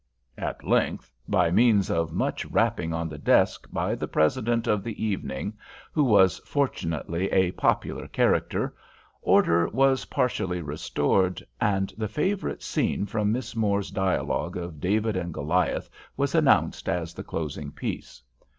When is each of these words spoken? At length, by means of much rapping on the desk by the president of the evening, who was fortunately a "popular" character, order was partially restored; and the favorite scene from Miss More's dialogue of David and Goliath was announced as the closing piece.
At 0.39 0.63
length, 0.63 1.11
by 1.27 1.51
means 1.51 1.91
of 1.91 2.11
much 2.11 2.43
rapping 2.45 2.91
on 2.91 3.07
the 3.07 3.19
desk 3.19 3.67
by 3.71 3.93
the 3.93 4.07
president 4.07 4.65
of 4.65 4.83
the 4.83 5.05
evening, 5.05 5.53
who 5.91 6.03
was 6.03 6.39
fortunately 6.39 7.29
a 7.31 7.51
"popular" 7.51 8.07
character, 8.07 8.73
order 9.21 9.67
was 9.67 10.05
partially 10.05 10.59
restored; 10.59 11.43
and 11.59 11.93
the 11.99 12.07
favorite 12.07 12.63
scene 12.63 13.05
from 13.05 13.31
Miss 13.31 13.55
More's 13.55 13.91
dialogue 13.91 14.57
of 14.57 14.79
David 14.81 15.15
and 15.15 15.31
Goliath 15.35 15.87
was 16.17 16.33
announced 16.33 16.89
as 16.89 17.13
the 17.13 17.23
closing 17.23 17.71
piece. 17.71 18.23